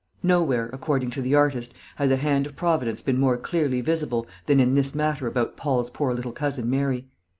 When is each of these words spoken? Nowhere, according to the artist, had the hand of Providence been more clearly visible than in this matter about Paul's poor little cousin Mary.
Nowhere, 0.23 0.67
according 0.73 1.11
to 1.11 1.21
the 1.21 1.35
artist, 1.35 1.75
had 1.97 2.09
the 2.09 2.15
hand 2.15 2.47
of 2.47 2.55
Providence 2.55 3.03
been 3.03 3.19
more 3.19 3.37
clearly 3.37 3.81
visible 3.81 4.25
than 4.47 4.59
in 4.59 4.73
this 4.73 4.95
matter 4.95 5.27
about 5.27 5.57
Paul's 5.57 5.91
poor 5.91 6.11
little 6.15 6.31
cousin 6.31 6.67
Mary. 6.67 7.05